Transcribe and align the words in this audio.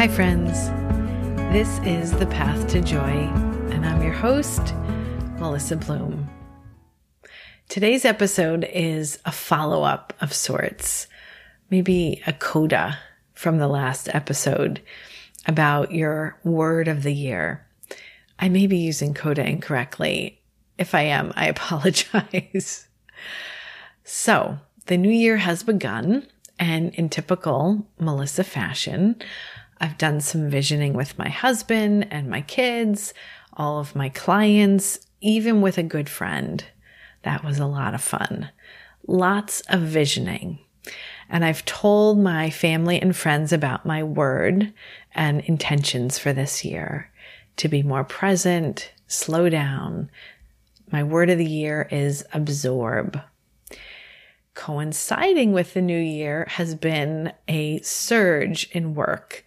Hi, 0.00 0.08
friends. 0.08 0.70
This 1.52 1.78
is 1.80 2.12
The 2.12 2.24
Path 2.24 2.68
to 2.68 2.80
Joy, 2.80 3.28
and 3.70 3.84
I'm 3.84 4.02
your 4.02 4.14
host, 4.14 4.74
Melissa 5.38 5.76
Bloom. 5.76 6.26
Today's 7.68 8.06
episode 8.06 8.64
is 8.72 9.18
a 9.26 9.30
follow 9.30 9.82
up 9.82 10.14
of 10.22 10.32
sorts, 10.32 11.06
maybe 11.68 12.22
a 12.26 12.32
coda 12.32 12.98
from 13.34 13.58
the 13.58 13.68
last 13.68 14.08
episode 14.14 14.80
about 15.44 15.92
your 15.92 16.40
word 16.44 16.88
of 16.88 17.02
the 17.02 17.12
year. 17.12 17.66
I 18.38 18.48
may 18.48 18.66
be 18.66 18.78
using 18.78 19.12
coda 19.12 19.46
incorrectly. 19.46 20.40
If 20.78 20.94
I 20.94 21.02
am, 21.02 21.30
I 21.36 21.46
apologize. 21.48 22.88
so, 24.02 24.60
the 24.86 24.96
new 24.96 25.12
year 25.12 25.36
has 25.36 25.62
begun, 25.62 26.26
and 26.58 26.94
in 26.94 27.10
typical 27.10 27.86
Melissa 27.98 28.44
fashion, 28.44 29.16
I've 29.80 29.96
done 29.96 30.20
some 30.20 30.50
visioning 30.50 30.92
with 30.92 31.18
my 31.18 31.28
husband 31.28 32.08
and 32.10 32.28
my 32.28 32.42
kids, 32.42 33.14
all 33.54 33.80
of 33.80 33.96
my 33.96 34.10
clients, 34.10 35.00
even 35.20 35.62
with 35.62 35.78
a 35.78 35.82
good 35.82 36.08
friend. 36.08 36.62
That 37.22 37.42
was 37.44 37.58
a 37.58 37.66
lot 37.66 37.94
of 37.94 38.02
fun. 38.02 38.50
Lots 39.06 39.62
of 39.62 39.80
visioning. 39.80 40.58
And 41.28 41.44
I've 41.44 41.64
told 41.64 42.18
my 42.18 42.50
family 42.50 43.00
and 43.00 43.16
friends 43.16 43.52
about 43.52 43.86
my 43.86 44.02
word 44.02 44.72
and 45.14 45.40
intentions 45.42 46.18
for 46.18 46.32
this 46.32 46.64
year 46.64 47.10
to 47.56 47.68
be 47.68 47.82
more 47.82 48.04
present, 48.04 48.92
slow 49.06 49.48
down. 49.48 50.10
My 50.90 51.02
word 51.02 51.30
of 51.30 51.38
the 51.38 51.44
year 51.44 51.88
is 51.90 52.24
absorb. 52.32 53.20
Coinciding 54.54 55.52
with 55.52 55.74
the 55.74 55.82
new 55.82 55.98
year 55.98 56.46
has 56.50 56.74
been 56.74 57.32
a 57.48 57.80
surge 57.80 58.68
in 58.72 58.94
work 58.94 59.44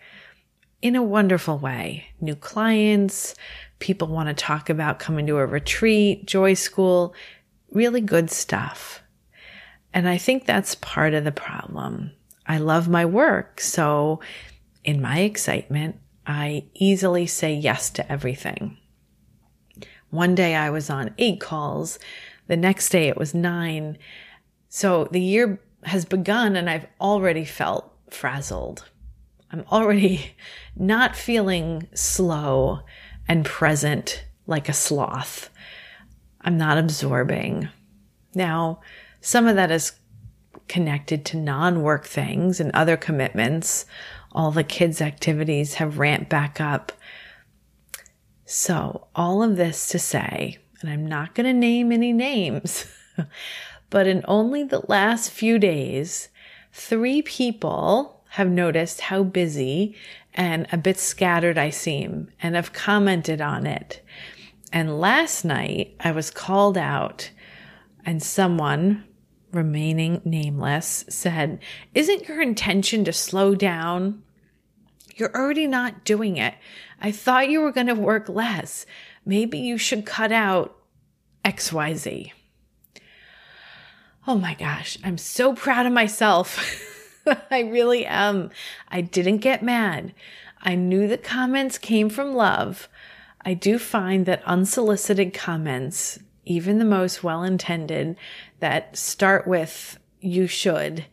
in 0.83 0.97
a 0.97 1.01
wonderful 1.01 1.57
way. 1.57 2.05
New 2.19 2.35
clients, 2.35 3.35
people 3.79 4.09
want 4.09 4.27
to 4.27 4.33
talk 4.33 4.69
about 4.69 4.99
coming 4.99 5.25
to 5.25 5.37
a 5.37 5.45
retreat, 5.45 6.27
joy 6.27 6.53
school, 6.53 7.15
really 7.71 8.01
good 8.01 8.29
stuff. 8.29 9.01
And 9.93 10.09
I 10.09 10.17
think 10.17 10.45
that's 10.45 10.75
part 10.75 11.13
of 11.13 11.23
the 11.23 11.31
problem. 11.31 12.11
I 12.45 12.57
love 12.57 12.89
my 12.89 13.05
work. 13.05 13.61
So 13.61 14.19
in 14.83 15.01
my 15.01 15.19
excitement, 15.19 15.95
I 16.27 16.65
easily 16.73 17.27
say 17.27 17.53
yes 17.53 17.89
to 17.91 18.11
everything. 18.11 18.77
One 20.09 20.35
day 20.35 20.53
I 20.53 20.69
was 20.69 20.89
on 20.89 21.15
eight 21.17 21.39
calls. 21.39 21.97
The 22.47 22.57
next 22.57 22.89
day 22.89 23.07
it 23.07 23.17
was 23.17 23.33
nine. 23.33 23.97
So 24.67 25.07
the 25.11 25.21
year 25.21 25.61
has 25.83 26.03
begun 26.03 26.57
and 26.57 26.69
I've 26.69 26.87
already 26.99 27.45
felt 27.45 27.89
frazzled. 28.09 28.83
I'm 29.53 29.63
already 29.71 30.35
not 30.75 31.15
feeling 31.15 31.87
slow 31.93 32.81
and 33.27 33.45
present 33.45 34.25
like 34.47 34.67
a 34.67 34.73
sloth. 34.73 35.49
I'm 36.41 36.57
not 36.57 36.77
absorbing. 36.77 37.69
Now, 38.35 38.81
some 39.21 39.47
of 39.47 39.55
that 39.55 39.71
is 39.71 39.93
connected 40.67 41.23
to 41.25 41.37
non 41.37 41.83
work 41.83 42.05
things 42.05 42.59
and 42.59 42.71
other 42.73 42.97
commitments. 42.97 43.85
All 44.31 44.51
the 44.51 44.63
kids' 44.63 45.01
activities 45.01 45.75
have 45.75 45.99
ramped 45.99 46.29
back 46.29 46.59
up. 46.59 46.91
So, 48.45 49.07
all 49.15 49.41
of 49.41 49.55
this 49.55 49.87
to 49.89 49.99
say, 49.99 50.57
and 50.81 50.89
I'm 50.89 51.05
not 51.05 51.35
going 51.35 51.45
to 51.45 51.53
name 51.53 51.91
any 51.91 52.11
names, 52.11 52.85
but 53.89 54.07
in 54.07 54.25
only 54.27 54.63
the 54.63 54.83
last 54.89 55.31
few 55.31 55.59
days, 55.59 56.29
three 56.73 57.21
people 57.21 58.22
have 58.33 58.49
noticed 58.49 58.99
how 58.99 59.21
busy 59.21 59.95
and 60.33 60.65
a 60.71 60.77
bit 60.77 60.97
scattered 60.97 61.55
I 61.55 61.69
seem 61.69 62.31
and 62.41 62.55
have 62.55 62.73
commented 62.73 63.41
on 63.41 63.67
it. 63.67 64.03
And 64.71 64.99
last 64.99 65.45
night 65.45 65.95
I 65.99 66.13
was 66.13 66.31
called 66.31 66.75
out 66.75 67.29
and 68.03 68.23
someone 68.23 69.03
remaining 69.51 70.19
nameless 70.25 71.05
said, 71.09 71.59
Isn't 71.93 72.27
your 72.27 72.41
intention 72.41 73.05
to 73.05 73.13
slow 73.13 73.53
down? 73.53 74.23
You're 75.15 75.35
already 75.35 75.67
not 75.67 76.03
doing 76.03 76.37
it. 76.37 76.55
I 76.99 77.11
thought 77.11 77.49
you 77.49 77.61
were 77.61 77.71
going 77.71 77.85
to 77.85 77.93
work 77.93 78.27
less. 78.29 78.87
Maybe 79.23 79.59
you 79.59 79.77
should 79.77 80.07
cut 80.07 80.31
out 80.31 80.75
XYZ. 81.45 82.31
Oh 84.25 84.39
my 84.39 84.55
gosh, 84.55 84.97
I'm 85.03 85.19
so 85.19 85.53
proud 85.53 85.85
of 85.85 85.93
myself. 85.93 86.89
I 87.51 87.61
really 87.61 88.05
am. 88.05 88.49
I 88.89 89.01
didn't 89.01 89.37
get 89.37 89.63
mad. 89.63 90.13
I 90.61 90.75
knew 90.75 91.07
the 91.07 91.17
comments 91.17 91.77
came 91.77 92.09
from 92.09 92.35
love. 92.35 92.87
I 93.45 93.53
do 93.53 93.77
find 93.77 94.25
that 94.25 94.43
unsolicited 94.45 95.33
comments, 95.33 96.19
even 96.45 96.79
the 96.79 96.85
most 96.85 97.23
well 97.23 97.43
intended, 97.43 98.15
that 98.59 98.95
start 98.97 99.45
with, 99.45 99.99
you 100.21 100.47
should, 100.47 101.05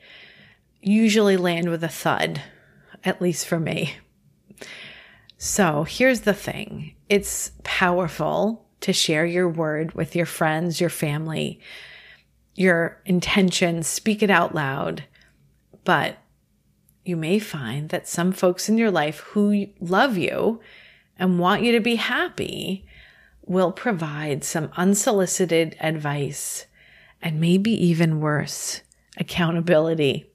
usually 0.81 1.37
land 1.37 1.69
with 1.69 1.83
a 1.83 1.89
thud, 1.89 2.41
at 3.05 3.21
least 3.21 3.47
for 3.47 3.59
me. 3.59 3.97
So 5.37 5.85
here's 5.85 6.21
the 6.21 6.35
thing 6.35 6.95
it's 7.09 7.53
powerful 7.65 8.67
to 8.83 8.93
share 8.93 9.27
your 9.27 9.49
word 9.49 9.93
with 9.95 10.15
your 10.15 10.27
friends, 10.27 10.81
your 10.81 10.91
family, 10.91 11.61
your 12.55 13.01
intentions, 13.05 13.87
speak 13.87 14.23
it 14.23 14.31
out 14.31 14.55
loud. 14.55 15.05
But 15.85 16.19
you 17.05 17.17
may 17.17 17.39
find 17.39 17.89
that 17.89 18.09
some 18.09 18.33
folks 18.33 18.69
in 18.69 18.79
your 18.79 18.91
life 18.91 19.21
who 19.21 19.69
love 19.81 20.17
you 20.17 20.61
and 21.19 21.39
want 21.39 21.63
you 21.63 21.73
to 21.73 21.81
be 21.81 21.97
happy 21.97 22.87
will 23.45 23.73
provide 23.73 24.45
some 24.45 24.71
unsolicited 24.77 25.77
advice 25.81 26.67
and 27.23 27.41
maybe 27.41 27.71
even 27.73 28.21
worse, 28.21 28.83
accountability. 29.17 30.31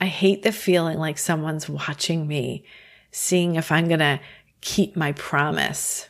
I 0.00 0.06
hate 0.06 0.42
the 0.42 0.52
feeling 0.52 0.98
like 0.98 1.18
someone's 1.18 1.68
watching 1.68 2.26
me, 2.26 2.64
seeing 3.10 3.56
if 3.56 3.70
I'm 3.70 3.86
going 3.86 4.00
to 4.00 4.20
keep 4.60 4.96
my 4.96 5.12
promise. 5.12 6.08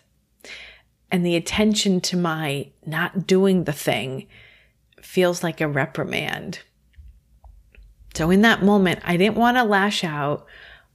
And 1.10 1.26
the 1.26 1.34
attention 1.34 2.00
to 2.02 2.16
my 2.16 2.70
not 2.86 3.26
doing 3.26 3.64
the 3.64 3.72
thing 3.72 4.28
feels 5.02 5.42
like 5.42 5.60
a 5.60 5.68
reprimand. 5.68 6.60
So 8.14 8.30
in 8.30 8.42
that 8.42 8.62
moment, 8.62 9.00
I 9.04 9.16
didn't 9.16 9.36
want 9.36 9.56
to 9.56 9.64
lash 9.64 10.04
out 10.04 10.46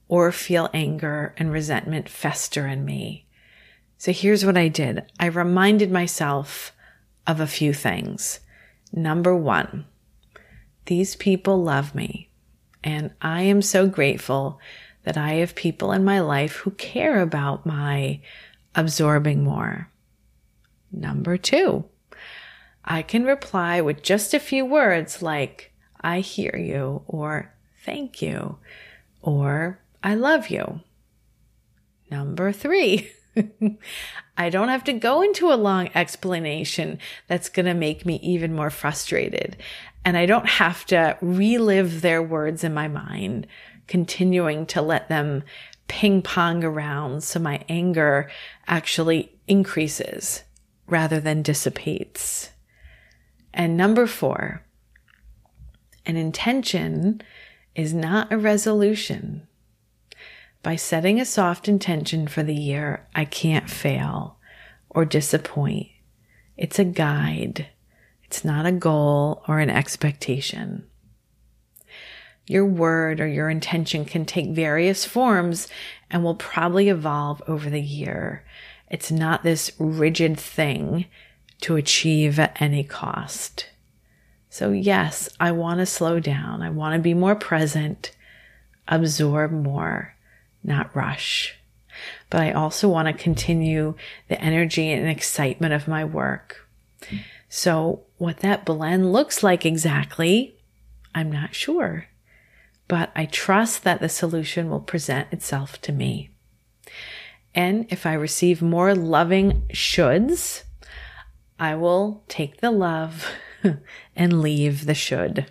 or 0.08 0.30
feel 0.32 0.70
anger 0.72 1.34
and 1.36 1.50
resentment 1.50 2.08
fester 2.08 2.66
in 2.66 2.84
me. 2.84 3.26
So 3.98 4.12
here's 4.12 4.44
what 4.44 4.56
I 4.56 4.68
did. 4.68 5.04
I 5.18 5.26
reminded 5.26 5.90
myself 5.90 6.72
of 7.26 7.40
a 7.40 7.46
few 7.46 7.72
things. 7.72 8.40
Number 8.92 9.34
one, 9.34 9.86
these 10.84 11.16
people 11.16 11.62
love 11.62 11.94
me 11.94 12.30
and 12.84 13.10
I 13.20 13.42
am 13.42 13.62
so 13.62 13.88
grateful 13.88 14.60
that 15.02 15.16
I 15.16 15.34
have 15.34 15.54
people 15.54 15.92
in 15.92 16.04
my 16.04 16.20
life 16.20 16.56
who 16.56 16.70
care 16.72 17.20
about 17.20 17.66
my 17.66 18.20
absorbing 18.74 19.42
more. 19.42 19.90
Number 20.92 21.36
two, 21.36 21.84
I 22.84 23.02
can 23.02 23.24
reply 23.24 23.80
with 23.80 24.02
just 24.02 24.34
a 24.34 24.40
few 24.40 24.64
words 24.64 25.20
like, 25.22 25.72
I 26.06 26.20
hear 26.20 26.56
you, 26.56 27.02
or 27.08 27.52
thank 27.84 28.22
you, 28.22 28.58
or 29.22 29.80
I 30.04 30.14
love 30.14 30.50
you. 30.50 30.82
Number 32.08 32.52
three, 32.52 33.10
I 34.38 34.48
don't 34.48 34.68
have 34.68 34.84
to 34.84 34.92
go 34.92 35.20
into 35.20 35.50
a 35.50 35.58
long 35.58 35.90
explanation 35.96 37.00
that's 37.26 37.48
going 37.48 37.66
to 37.66 37.74
make 37.74 38.06
me 38.06 38.20
even 38.22 38.54
more 38.54 38.70
frustrated. 38.70 39.56
And 40.04 40.16
I 40.16 40.26
don't 40.26 40.48
have 40.48 40.86
to 40.86 41.18
relive 41.20 42.02
their 42.02 42.22
words 42.22 42.62
in 42.62 42.72
my 42.72 42.86
mind, 42.86 43.48
continuing 43.88 44.64
to 44.66 44.82
let 44.82 45.08
them 45.08 45.42
ping 45.88 46.22
pong 46.22 46.62
around 46.62 47.24
so 47.24 47.40
my 47.40 47.64
anger 47.68 48.30
actually 48.68 49.32
increases 49.48 50.44
rather 50.86 51.18
than 51.18 51.42
dissipates. 51.42 52.50
And 53.52 53.76
number 53.76 54.06
four, 54.06 54.62
an 56.06 56.16
intention 56.16 57.20
is 57.74 57.92
not 57.92 58.32
a 58.32 58.38
resolution. 58.38 59.46
By 60.62 60.76
setting 60.76 61.20
a 61.20 61.24
soft 61.24 61.68
intention 61.68 62.26
for 62.26 62.42
the 62.42 62.54
year, 62.54 63.06
I 63.14 63.24
can't 63.24 63.68
fail 63.68 64.38
or 64.88 65.04
disappoint. 65.04 65.88
It's 66.56 66.78
a 66.78 66.84
guide. 66.84 67.68
It's 68.24 68.44
not 68.44 68.66
a 68.66 68.72
goal 68.72 69.42
or 69.46 69.60
an 69.60 69.70
expectation. 69.70 70.86
Your 72.46 72.64
word 72.64 73.20
or 73.20 73.26
your 73.26 73.50
intention 73.50 74.04
can 74.04 74.24
take 74.24 74.50
various 74.50 75.04
forms 75.04 75.68
and 76.10 76.22
will 76.22 76.36
probably 76.36 76.88
evolve 76.88 77.42
over 77.46 77.68
the 77.68 77.82
year. 77.82 78.44
It's 78.88 79.10
not 79.10 79.42
this 79.42 79.72
rigid 79.78 80.38
thing 80.38 81.06
to 81.62 81.76
achieve 81.76 82.38
at 82.38 82.60
any 82.60 82.84
cost. 82.84 83.66
So, 84.56 84.70
yes, 84.70 85.28
I 85.38 85.52
want 85.52 85.80
to 85.80 85.84
slow 85.86 86.18
down. 86.18 86.62
I 86.62 86.70
want 86.70 86.94
to 86.94 86.98
be 86.98 87.12
more 87.12 87.34
present, 87.34 88.16
absorb 88.88 89.52
more, 89.52 90.14
not 90.64 90.96
rush. 90.96 91.58
But 92.30 92.40
I 92.40 92.52
also 92.52 92.88
want 92.88 93.06
to 93.06 93.12
continue 93.12 93.96
the 94.28 94.40
energy 94.40 94.90
and 94.90 95.06
excitement 95.10 95.74
of 95.74 95.86
my 95.86 96.06
work. 96.06 96.66
So, 97.50 98.04
what 98.16 98.38
that 98.38 98.64
blend 98.64 99.12
looks 99.12 99.42
like 99.42 99.66
exactly, 99.66 100.56
I'm 101.14 101.30
not 101.30 101.54
sure. 101.54 102.06
But 102.88 103.10
I 103.14 103.26
trust 103.26 103.84
that 103.84 104.00
the 104.00 104.08
solution 104.08 104.70
will 104.70 104.80
present 104.80 105.30
itself 105.34 105.82
to 105.82 105.92
me. 105.92 106.30
And 107.54 107.84
if 107.90 108.06
I 108.06 108.14
receive 108.14 108.62
more 108.62 108.94
loving 108.94 109.64
shoulds, 109.74 110.62
I 111.58 111.74
will 111.74 112.24
take 112.26 112.62
the 112.62 112.70
love 112.70 113.26
and 114.16 114.40
leave 114.40 114.86
the 114.86 114.94
should. 114.94 115.46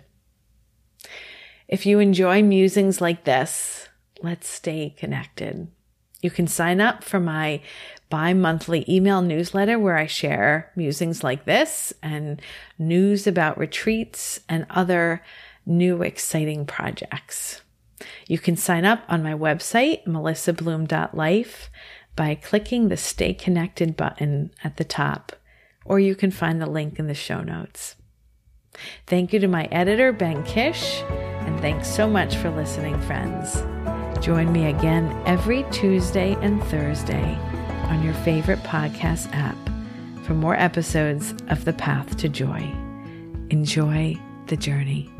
If 1.68 1.86
you 1.86 1.98
enjoy 1.98 2.42
musings 2.42 3.00
like 3.00 3.24
this, 3.24 3.88
let's 4.22 4.48
stay 4.48 4.94
connected. 4.96 5.68
You 6.22 6.30
can 6.30 6.46
sign 6.46 6.80
up 6.80 7.04
for 7.04 7.20
my 7.20 7.60
bi 8.08 8.32
monthly 8.32 8.84
email 8.88 9.20
newsletter 9.20 9.78
where 9.78 9.96
I 9.96 10.06
share 10.06 10.70
musings 10.76 11.24
like 11.24 11.44
this 11.44 11.92
and 12.02 12.40
news 12.78 13.26
about 13.26 13.58
retreats 13.58 14.40
and 14.48 14.66
other 14.70 15.22
new 15.66 16.02
exciting 16.02 16.66
projects. 16.66 17.62
You 18.28 18.38
can 18.38 18.56
sign 18.56 18.84
up 18.84 19.02
on 19.08 19.22
my 19.22 19.34
website, 19.34 20.04
melissabloom.life, 20.04 21.70
by 22.14 22.34
clicking 22.34 22.88
the 22.88 22.96
Stay 22.96 23.34
Connected 23.34 23.96
button 23.96 24.50
at 24.64 24.76
the 24.76 24.84
top, 24.84 25.32
or 25.88 25.98
you 25.98 26.14
can 26.14 26.30
find 26.30 26.60
the 26.60 26.70
link 26.70 26.98
in 26.98 27.06
the 27.06 27.14
show 27.14 27.42
notes. 27.42 27.96
Thank 29.06 29.32
you 29.32 29.40
to 29.40 29.48
my 29.48 29.64
editor, 29.66 30.12
Ben 30.12 30.42
Kish, 30.44 31.02
and 31.02 31.58
thanks 31.60 31.88
so 31.88 32.08
much 32.08 32.36
for 32.36 32.50
listening, 32.50 33.00
friends. 33.02 33.62
Join 34.24 34.52
me 34.52 34.66
again 34.66 35.10
every 35.26 35.64
Tuesday 35.70 36.36
and 36.40 36.62
Thursday 36.64 37.38
on 37.88 38.02
your 38.02 38.14
favorite 38.14 38.58
podcast 38.60 39.32
app 39.32 39.56
for 40.24 40.34
more 40.34 40.56
episodes 40.56 41.34
of 41.48 41.64
The 41.64 41.72
Path 41.72 42.16
to 42.18 42.28
Joy. 42.28 42.70
Enjoy 43.50 44.16
the 44.46 44.56
journey. 44.56 45.15